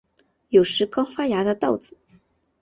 [0.49, 1.95] 有时刚发芽的稻子